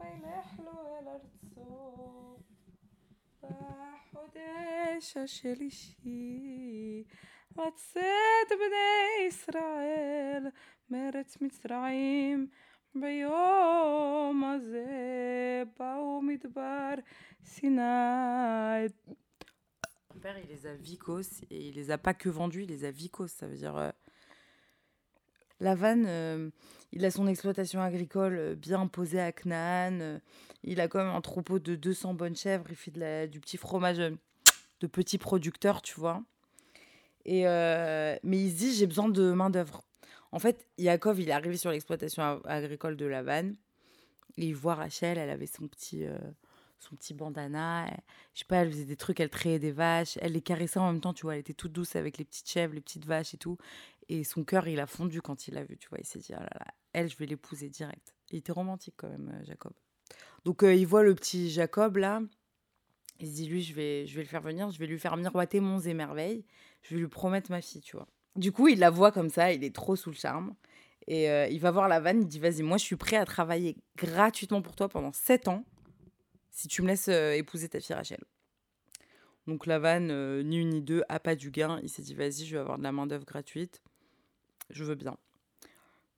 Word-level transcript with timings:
וילך 0.00 0.58
לו 0.58 0.98
אל 0.98 1.08
ארצו. 1.08 2.36
בחודש 3.42 5.16
השלישי 5.16 7.04
לצאת 7.58 8.48
בני 8.48 9.26
ישראל 9.28 10.46
מארץ 10.90 11.40
מצרים 11.40 12.48
ביום 12.94 14.44
הזה 14.44 15.62
באו 15.78 16.22
מדבר 16.22 16.94
סיני. 17.44 17.82
Mon 20.14 20.20
père, 20.20 20.38
il 20.38 20.48
les 20.48 20.66
a 20.66 20.74
vicos 20.74 21.42
et 21.50 21.68
il 21.68 21.74
les 21.76 21.90
a 21.90 21.98
pas 21.98 22.14
que 22.14 22.28
vendus, 22.28 22.64
il 22.64 22.70
les 22.70 22.84
a 22.84 22.90
vicos. 22.90 23.28
Ça 23.28 23.46
veut 23.46 23.56
dire. 23.56 23.92
euh, 25.61 25.65
La 25.65 25.75
vanne, 25.75 26.05
euh, 26.07 26.49
il 26.91 27.05
a 27.05 27.11
son 27.11 27.27
exploitation 27.27 27.81
agricole 27.81 28.37
euh, 28.37 28.55
bien 28.55 28.87
posée 28.87 29.19
à 29.19 29.31
Canaan. 29.31 29.99
euh, 30.01 30.19
il 30.63 30.79
a 30.79 30.87
quand 30.87 30.99
même 30.99 31.13
un 31.13 31.21
troupeau 31.21 31.59
de 31.59 31.75
200 31.75 32.13
bonnes 32.13 32.35
chèvres. 32.35 32.65
Il 32.69 32.75
fait 32.75 33.27
du 33.27 33.39
petit 33.39 33.57
fromage 33.57 33.97
de 33.97 34.87
petits 34.87 35.17
producteurs, 35.17 35.81
tu 35.81 35.99
vois. 35.99 36.23
Et, 37.25 37.43
mais 37.43 38.39
il 38.39 38.51
se 38.51 38.55
dit 38.55 38.73
j'ai 38.73 38.87
besoin 38.87 39.09
de 39.09 39.33
main-d'œuvre. 39.33 39.83
En 40.31 40.39
fait, 40.39 40.65
Yaakov, 40.77 41.19
il 41.19 41.29
est 41.29 41.33
arrivé 41.33 41.57
sur 41.57 41.69
l'exploitation 41.71 42.41
agricole 42.45 42.95
de 42.95 43.05
la 43.05 43.23
vanne. 43.23 43.57
Et 44.37 44.45
il 44.45 44.55
voit 44.55 44.75
Rachel, 44.75 45.17
elle 45.17 45.29
avait 45.29 45.47
son 45.47 45.67
petit, 45.67 46.05
son 46.83 46.95
petit 46.95 47.13
bandana. 47.13 47.87
elle- 47.89 47.99
je 48.33 48.39
sais 48.39 48.45
pas, 48.45 48.57
elle 48.57 48.71
faisait 48.71 48.85
des 48.85 48.95
trucs, 48.95 49.19
elle 49.19 49.29
trayait 49.29 49.59
des 49.59 49.71
vaches. 49.71 50.17
Elle 50.21 50.33
les 50.33 50.41
caressait 50.41 50.79
en 50.79 50.91
même 50.91 51.01
temps, 51.01 51.13
tu 51.13 51.23
vois. 51.23 51.33
Elle 51.35 51.39
était 51.41 51.53
toute 51.53 51.71
douce 51.71 51.95
avec 51.95 52.17
les 52.17 52.25
petites 52.25 52.49
chèvres, 52.49 52.73
les 52.73 52.81
petites 52.81 53.05
vaches 53.05 53.33
et 53.33 53.37
tout. 53.37 53.57
Et 54.09 54.23
son 54.23 54.43
cœur, 54.43 54.67
il 54.67 54.79
a 54.79 54.87
fondu 54.87 55.21
quand 55.21 55.47
il 55.47 55.53
l'a 55.55 55.63
vu, 55.63 55.77
tu 55.77 55.89
vois. 55.89 55.99
Il 55.99 56.05
s'est 56.05 56.19
dit, 56.19 56.33
ah 56.33 56.41
là 56.41 56.49
là, 56.59 56.67
elle, 56.93 57.09
je 57.09 57.17
vais 57.17 57.25
l'épouser 57.25 57.69
direct. 57.69 58.13
Il 58.31 58.37
était 58.39 58.51
romantique 58.51 58.95
quand 58.97 59.09
même, 59.09 59.31
euh, 59.33 59.45
Jacob. 59.45 59.73
Donc, 60.45 60.63
euh, 60.63 60.73
il 60.75 60.85
voit 60.85 61.03
le 61.03 61.15
petit 61.15 61.49
Jacob 61.49 61.97
là. 61.97 62.21
Il 63.19 63.27
se 63.27 63.33
dit, 63.33 63.47
lui, 63.47 63.61
je 63.63 63.73
vais, 63.73 64.05
je 64.05 64.15
vais 64.15 64.21
le 64.23 64.27
faire 64.27 64.41
venir, 64.41 64.69
je 64.71 64.79
vais 64.79 64.87
lui 64.87 64.99
faire 64.99 65.15
miroiter 65.15 65.59
monts 65.59 65.79
et 65.79 65.93
merveilles. 65.93 66.45
Je 66.81 66.95
vais 66.95 67.01
lui 67.01 67.07
promettre 67.07 67.49
ma 67.51 67.61
fille, 67.61 67.81
tu 67.81 67.95
vois. 67.95 68.07
Du 68.35 68.51
coup, 68.51 68.67
il 68.67 68.79
la 68.79 68.89
voit 68.89 69.11
comme 69.11 69.29
ça, 69.29 69.53
il 69.53 69.63
est 69.63 69.73
trop 69.73 69.95
sous 69.95 70.09
le 70.09 70.15
charme. 70.15 70.55
Et 71.07 71.29
euh, 71.29 71.47
il 71.47 71.59
va 71.59 71.71
voir 71.71 71.87
la 71.87 71.99
vanne, 71.99 72.21
il 72.21 72.27
dit, 72.27 72.39
vas-y, 72.39 72.63
moi, 72.63 72.77
je 72.77 72.83
suis 72.83 72.95
prêt 72.95 73.17
à 73.17 73.25
travailler 73.25 73.77
gratuitement 73.97 74.61
pour 74.61 74.75
toi 74.75 74.89
pendant 74.89 75.11
7 75.13 75.47
ans 75.47 75.63
si 76.53 76.69
tu 76.69 76.81
me 76.83 76.87
laisses 76.87 77.09
euh, 77.09 77.33
épouser 77.33 77.67
ta 77.67 77.81
fille 77.81 77.95
Rachel. 77.95 78.23
Donc 79.47 79.65
la 79.65 79.79
vanne, 79.79 80.09
euh, 80.11 80.41
ni 80.41 80.57
une 80.57 80.69
ni 80.69 80.81
deux, 80.81 81.03
a 81.09 81.19
pas 81.19 81.35
du 81.35 81.51
gain. 81.51 81.79
Il 81.83 81.89
s'est 81.89 82.01
dit, 82.01 82.13
vas-y, 82.13 82.45
je 82.45 82.55
vais 82.55 82.61
avoir 82.61 82.77
de 82.77 82.83
la 82.83 82.91
main-d'œuvre 82.93 83.25
gratuite. 83.25 83.81
Je 84.69 84.85
veux 84.85 84.95
bien. 84.95 85.17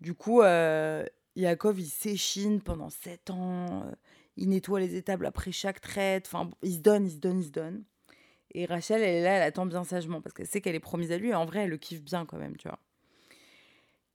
Du 0.02 0.14
coup, 0.14 0.42
euh, 0.42 1.04
Yaakov, 1.36 1.80
il 1.80 1.88
s'échine 1.88 2.62
pendant 2.62 2.90
sept 2.90 3.32
ans. 3.32 3.86
euh, 3.86 3.92
il 4.38 4.50
nettoie 4.50 4.82
les 4.82 4.96
étables 4.96 5.26
après 5.26 5.52
chaque 5.52 5.80
traite. 5.82 6.28
Enfin, 6.28 6.52
il 6.62 6.74
se 6.74 6.80
donne, 6.80 7.06
il 7.06 7.12
se 7.12 7.18
donne, 7.18 7.40
il 7.40 7.46
se 7.46 7.52
donne. 7.52 7.84
Et 8.52 8.66
Rachel, 8.66 9.02
elle 9.02 9.16
est 9.16 9.24
là, 9.24 9.38
elle 9.38 9.44
attend 9.44 9.66
bien 9.66 9.84
sagement 9.84 10.22
parce 10.22 10.34
qu'elle 10.34 10.48
sait 10.48 10.62
qu'elle 10.62 10.76
est 10.76 10.80
promise 10.80 11.12
à 11.12 11.18
lui. 11.18 11.30
Et 11.30 11.36
en 11.36 11.46
vrai, 11.46 11.62
elle 11.62 11.70
le 11.70 11.78
kiffe 11.78 12.04
bien 12.04 12.26
quand 12.26 12.38
même, 12.38 12.58
tu 12.58 12.68
vois. 12.68 12.80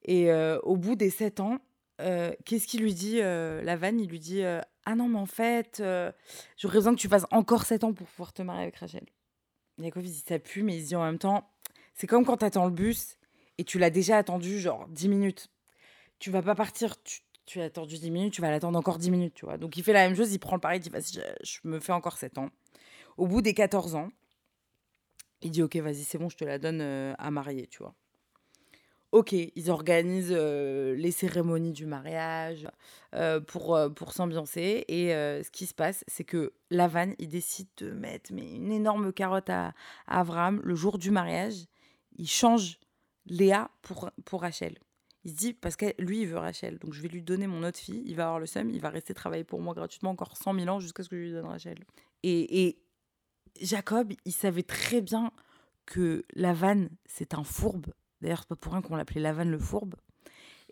Et 0.05 0.33
au 0.63 0.77
bout 0.77 0.95
des 0.97 1.11
sept 1.11 1.41
ans, 1.41 1.59
euh, 2.01 2.33
qu'est-ce 2.45 2.67
qu'il 2.67 2.83
lui 2.83 2.95
dit, 2.95 3.21
euh, 3.21 3.63
la 3.63 3.77
vanne? 3.77 4.01
Il 4.01 4.09
lui 4.09 4.19
dit 4.19 4.43
euh, 4.43 4.61
Ah 4.85 4.95
non, 4.95 5.09
mais 5.09 5.19
en 5.19 5.27
fait, 5.27 5.81
euh, 5.81 6.11
j'aurais 6.57 6.79
besoin 6.79 6.95
que 6.95 7.01
tu 7.01 7.09
fasses 7.09 7.27
encore 7.31 7.65
sept 7.65 7.85
ans 7.85 7.93
pour 7.93 8.07
pouvoir 8.07 8.33
te 8.33 8.43
marier 8.43 8.63
avec 8.63 8.77
Rachel. 8.77 9.05
Yaakov, 9.79 10.05
il 10.05 10.11
dit 10.11 10.25
Ça 10.27 10.39
pue, 10.39 10.63
mais 10.63 10.77
il 10.77 10.85
dit 10.85 10.97
en 10.97 11.05
même 11.05 11.19
temps 11.19 11.51
C'est 11.95 12.07
comme 12.07 12.25
quand 12.25 12.39
t'attends 12.39 12.67
le 12.67 12.73
bus 12.73 13.17
et 13.59 13.65
tu 13.65 13.79
l'as 13.79 13.91
déjà 13.91 14.17
attendu 14.17 14.59
genre 14.59 14.89
10 14.89 15.09
minutes. 15.09 15.49
Tu 16.19 16.31
vas 16.31 16.43
pas 16.43 16.55
partir, 16.55 17.03
tu, 17.03 17.21
tu 17.47 17.61
as 17.61 17.65
attendu 17.65 17.99
10 17.99 18.11
minutes, 18.11 18.35
tu 18.35 18.41
vas 18.41 18.51
l'attendre 18.51 18.79
encore 18.79 18.99
10 18.99 19.11
minutes, 19.11 19.35
tu 19.35 19.45
vois. 19.47 19.59
Donc 19.59 19.77
il 19.77 19.85
fait 19.85 19.93
la 19.93 20.07
même 20.07 20.17
chose, 20.17 20.33
il 20.33 20.39
prend 20.39 20.57
le 20.57 20.61
pari, 20.61 20.79
il 20.79 20.81
dit 20.81 20.91
Vas-y, 20.91 21.15
je, 21.15 21.21
je 21.43 21.59
me 21.65 21.81
fais 21.81 21.93
encore 21.93 22.19
7 22.19 22.39
ans. 22.39 22.51
Au 23.17 23.27
bout 23.27 23.43
des 23.43 23.55
14 23.55 23.95
ans, 23.95 24.11
il 25.43 25.51
dit 25.51 25.63
Ok, 25.63 25.77
vas-y, 25.77 26.05
c'est 26.05 26.19
bon, 26.19 26.29
je 26.29 26.37
te 26.37 26.45
la 26.45 26.59
donne 26.59 26.81
à 26.81 27.31
marier, 27.31 27.67
tu 27.67 27.79
vois. 27.83 27.95
Ok, 29.13 29.33
ils 29.33 29.71
organisent 29.71 30.31
les 30.31 31.11
cérémonies 31.11 31.73
du 31.73 31.85
mariage 31.85 32.69
pour, 33.49 33.77
pour 33.97 34.13
s'ambiancer. 34.13 34.85
Et 34.87 35.09
ce 35.09 35.51
qui 35.51 35.67
se 35.67 35.75
passe, 35.75 36.05
c'est 36.07 36.23
que 36.23 36.53
Lavan, 36.71 37.15
il 37.19 37.29
décide 37.29 37.67
de 37.79 37.91
mettre 37.91 38.33
mais, 38.33 38.55
une 38.55 38.71
énorme 38.71 39.13
carotte 39.13 39.51
à, 39.51 39.75
Abraham 40.07 40.61
le 40.63 40.77
jour 40.77 40.97
du 40.99 41.11
mariage. 41.11 41.67
Il 42.19 42.29
change 42.29 42.79
Léa 43.27 43.71
pour, 43.83 44.11
pour 44.25 44.43
Rachel. 44.43 44.79
Il 45.25 45.33
se 45.33 45.37
dit, 45.37 45.53
parce 45.53 45.77
que 45.77 45.87
lui, 45.99 46.23
il 46.23 46.27
veut 46.29 46.39
Rachel. 46.39 46.79
Donc 46.79 46.95
je 46.95 47.03
vais 47.03 47.09
lui 47.09 47.23
donner 47.23 47.47
mon 47.47 47.63
autre 47.63 47.79
fille. 47.79 48.03
Il 48.07 48.17
va 48.17 48.27
avoir 48.27 48.41
le 48.41 48.47
seum. 48.47 48.71
Il 48.71 48.81
va 48.81 48.89
rester 48.89 49.13
travailler 49.13 49.45
pour 49.45 49.61
moi 49.61 49.75
gratuitement 49.75 50.11
encore 50.11 50.37
100 50.37 50.55
000 50.55 50.69
ans 50.69 50.81
jusqu'à 50.81 51.03
ce 51.03 51.09
que 51.09 51.17
je 51.17 51.23
lui 51.23 51.33
donne 51.33 51.47
Rachel. 51.47 51.79
Et, 52.23 52.67
et 52.67 52.79
Jacob, 53.61 54.13
il 54.25 54.33
savait 54.33 54.63
très 54.63 55.01
bien 55.01 55.31
que 55.85 56.25
Lavan, 56.35 56.89
c'est 57.05 57.35
un 57.35 57.45
fourbe. 57.45 57.87
D'ailleurs, 58.21 58.41
c'est 58.41 58.49
pas 58.49 58.57
pour 58.57 58.73
rien 58.73 58.83
qu'on 58.83 58.97
l'appelait 58.97 59.21
Lavan 59.21 59.45
le 59.45 59.59
fourbe. 59.59 59.95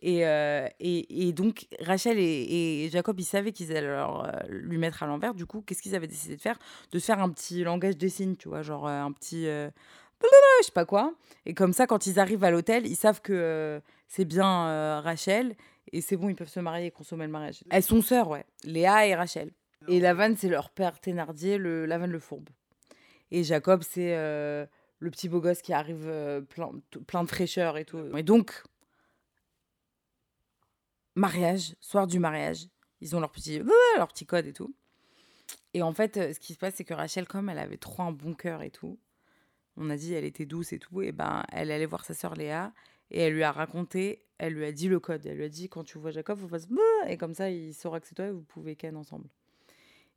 Et, 0.01 0.27
euh, 0.27 0.69
et, 0.81 1.29
et 1.29 1.33
donc, 1.33 1.67
Rachel 1.81 2.19
et, 2.19 2.89
Jacob, 2.91 3.19
ils 3.19 3.25
savaient 3.25 3.53
qu'ils 3.53 3.73
allaient 3.73 3.89
leur, 3.89 4.25
euh, 4.25 4.31
lui 4.49 4.79
mettre 4.79 5.03
à 5.03 5.07
l'envers. 5.07 5.35
Du 5.35 5.47
coup, 5.47 5.63
qu'est-ce 5.63 5.83
qu'ils 5.83 5.95
avaient 5.95 6.07
décidé 6.07 6.37
de 6.37 6.41
faire? 6.41 6.59
De 6.93 6.99
se 6.99 7.07
faire 7.07 7.21
un 7.21 7.31
petit 7.31 7.65
langage 7.65 7.97
des 7.97 8.09
signes, 8.09 8.37
tu 8.37 8.49
vois, 8.49 8.63
genre 8.63 8.87
euh, 8.87 9.01
un 9.01 9.13
petit. 9.13 9.45
je 9.45 9.71
sais 10.63 10.73
pas 10.73 10.85
quoi. 10.85 11.15
Et 11.47 11.55
comme 11.55 11.73
ça, 11.73 11.87
quand 11.87 12.07
ils 12.07 12.21
arrivent 12.21 12.45
à 12.45 12.51
l'hôtel, 12.51 12.87
ils 12.87 12.97
savent 12.97 13.21
que 13.21 13.81
c'est 14.07 14.25
bien 14.25 15.01
Rachel. 15.01 15.57
Et 15.93 16.03
c'est 16.03 16.17
bon, 16.17 16.29
ils 16.29 16.37
peuvent 16.37 16.49
se 16.49 16.61
marier 16.61 16.87
et 16.87 16.91
consommer 16.91 17.25
le 17.25 17.33
mariage. 17.33 17.65
Elles 17.71 17.83
sont 17.83 18.03
sœurs, 18.03 18.29
ouais. 18.29 18.45
Léa 18.65 19.07
et 19.07 19.15
Rachel. 19.15 19.51
Et 19.89 20.01
Lavan, 20.01 20.35
c'est 20.37 20.51
leur 20.51 20.69
père 20.71 21.01
Thénardier, 21.01 21.57
le 21.57 21.87
Lavan 21.87 22.09
le 22.09 22.19
fourbe. 22.19 22.51
Et 23.31 23.43
Jacob, 23.43 23.83
c'est 23.83 24.15
le 24.99 25.11
petit 25.11 25.29
beau 25.29 25.41
gosse 25.41 25.63
qui 25.63 25.73
arrive 25.73 26.07
euh, 26.07 26.41
plein, 26.41 26.71
plein 27.07 27.25
de 27.25 27.29
fraîcheur 27.29 27.77
et 27.77 27.85
tout. 27.85 27.99
Et 28.17 28.23
donc, 28.23 28.63
mariage, 31.15 31.75
soir 31.81 32.07
du 32.07 32.19
mariage, 32.19 32.67
ils 33.01 33.15
ont 33.15 33.21
leur 33.21 33.31
petit, 33.31 33.63
leur 33.97 34.09
petit 34.09 34.27
code 34.27 34.47
et 34.47 34.53
tout. 34.53 34.75
Et 35.75 35.83
en 35.83 35.93
fait, 35.93 36.17
euh, 36.17 36.33
ce 36.33 36.41
qui 36.41 36.55
se 36.55 36.59
passe, 36.59 36.75
c'est 36.77 36.85
que 36.85 36.95
Rachel, 36.95 37.27
comme 37.27 37.49
elle 37.49 37.59
avait 37.59 37.77
trop 37.77 38.03
un 38.03 38.13
bon 38.13 38.35
cœur 38.35 38.63
et 38.63 38.71
tout, 38.71 38.99
on 39.77 39.91
a 39.91 39.97
dit 39.97 40.13
elle 40.15 40.25
était 40.25 40.47
douce 40.47 40.73
et 40.73 40.79
tout, 40.79 41.03
et 41.03 41.13
ben 41.13 41.45
elle 41.53 41.71
allait 41.71 41.87
voir 41.87 42.05
sa 42.05 42.15
sœur 42.15 42.35
Léa 42.35 42.73
et 43.11 43.21
elle 43.21 43.35
lui 43.35 43.45
a 43.45 43.53
raconté, 43.53 44.25
elle 44.39 44.55
lui 44.55 44.65
a 44.65 44.73
dit 44.73 44.89
le 44.89 44.99
code. 45.01 45.25
Elle 45.25 45.37
lui 45.37 45.45
a 45.45 45.49
dit 45.49 45.69
quand 45.69 45.85
tu 45.85 45.99
vois 45.99 46.11
Jacob, 46.11 46.39
faut 46.39 46.49
faire 46.49 46.61
et 47.07 47.17
comme 47.17 47.35
ça 47.35 47.51
il 47.51 47.75
saura 47.75 48.01
que 48.01 48.07
c'est 48.09 48.15
toi 48.15 48.27
et 48.27 48.33
vous 48.33 48.43
pouvez 48.43 48.77
ken 48.77 48.97
ensemble. 48.97 49.29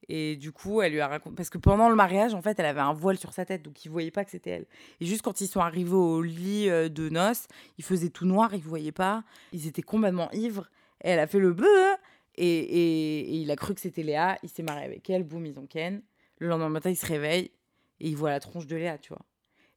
Et 0.09 0.35
du 0.35 0.51
coup, 0.51 0.81
elle 0.81 0.93
lui 0.93 0.99
a 0.99 1.07
raconté. 1.07 1.35
Parce 1.35 1.49
que 1.49 1.57
pendant 1.57 1.89
le 1.89 1.95
mariage, 1.95 2.33
en 2.33 2.41
fait, 2.41 2.59
elle 2.59 2.65
avait 2.65 2.81
un 2.81 2.93
voile 2.93 3.17
sur 3.17 3.33
sa 3.33 3.45
tête, 3.45 3.61
donc 3.61 3.85
il 3.85 3.89
voyait 3.89 4.11
pas 4.11 4.25
que 4.25 4.31
c'était 4.31 4.49
elle. 4.49 4.65
Et 4.99 5.05
juste 5.05 5.21
quand 5.21 5.41
ils 5.41 5.47
sont 5.47 5.59
arrivés 5.59 5.93
au 5.93 6.21
lit 6.21 6.69
euh, 6.69 6.89
de 6.89 7.09
noces, 7.09 7.47
il 7.77 7.83
faisait 7.83 8.09
tout 8.09 8.25
noir, 8.25 8.53
ils 8.53 8.61
voyaient 8.61 8.91
pas. 8.91 9.23
Ils 9.53 9.67
étaient 9.67 9.81
complètement 9.81 10.29
ivres. 10.31 10.69
Et 11.03 11.09
elle 11.09 11.19
a 11.19 11.27
fait 11.27 11.39
le 11.39 11.53
beuh 11.53 11.95
et, 12.35 13.35
il 13.41 13.51
a 13.51 13.55
cru 13.55 13.73
que 13.75 13.81
c'était 13.81 14.03
Léa. 14.03 14.37
Il 14.43 14.49
s'est 14.49 14.63
marié 14.63 14.85
avec 14.85 15.09
elle, 15.09 15.23
boum, 15.23 15.45
ils 15.45 15.59
ont 15.59 15.67
ken. 15.67 16.01
Le 16.39 16.47
lendemain 16.47 16.69
matin, 16.69 16.89
il 16.89 16.95
se 16.95 17.05
réveille 17.05 17.51
et 17.99 18.07
il 18.07 18.15
voit 18.15 18.31
la 18.31 18.39
tronche 18.39 18.65
de 18.67 18.75
Léa, 18.75 18.97
tu 18.97 19.09
vois. 19.09 19.25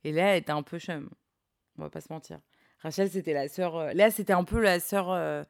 Et 0.05 0.13
Léa, 0.13 0.37
était 0.37 0.53
un 0.53 0.63
peu 0.63 0.79
chum. 0.79 1.11
On 1.79 1.83
va 1.83 1.91
pas 1.91 2.01
se 2.01 2.13
mentir. 2.13 2.41
Rachel, 2.81 3.11
c'était 3.11 3.33
la 3.33 3.49
sœur. 3.49 3.77
euh, 3.77 3.93
Léa, 3.93 4.11
c'était 4.11 4.33
un 4.33 4.45
peu 4.45 4.61
la 4.61 4.81
sœur. 4.81 5.11
euh, 5.11 5.43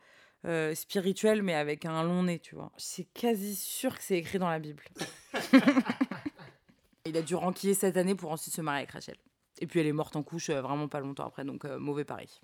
euh, 0.45 0.75
spirituelle, 0.75 1.43
mais 1.43 1.55
avec 1.55 1.85
un 1.85 2.03
long 2.03 2.25
nez, 2.25 2.39
tu 2.39 2.55
vois. 2.55 2.71
C'est 2.77 3.05
quasi 3.13 3.57
sûr 3.57 3.97
que 3.97 4.03
c'est 4.03 4.19
écrit 4.19 4.39
dans 4.39 4.49
la 4.49 4.59
Bible. 4.59 4.85
Il 7.07 7.17
a 7.17 7.23
dû 7.23 7.35
ranquiller 7.35 7.75
cette 7.75 7.97
année 7.97 8.15
pour 8.15 8.31
ensuite 8.31 8.55
se 8.55 8.61
marier 8.61 8.81
avec 8.81 8.91
Rachel. 8.93 9.17
Et 9.61 9.67
puis 9.67 9.81
elle 9.81 9.87
est 9.87 9.93
morte 9.93 10.17
en 10.17 10.23
couche 10.23 10.51
euh, 10.51 10.61
vraiment 10.61 10.89
pas 10.89 11.01
longtemps 11.01 11.27
après, 11.27 11.45
donc 11.45 11.65
euh, 11.65 11.79
mauvais 11.79 12.05
pari. 12.05 12.41